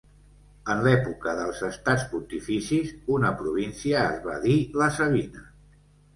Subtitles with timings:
[0.75, 5.47] En l'època dels Estats Pontificis una província es va dir La Sabina.